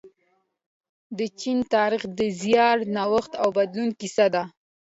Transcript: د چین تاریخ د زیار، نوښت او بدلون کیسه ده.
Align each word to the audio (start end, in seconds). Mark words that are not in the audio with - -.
د 1.17 1.19
چین 1.39 1.57
تاریخ 1.73 2.03
د 2.19 2.19
زیار، 2.41 2.77
نوښت 2.95 3.31
او 3.41 3.49
بدلون 3.57 3.89
کیسه 3.99 4.25
ده. 4.33 4.43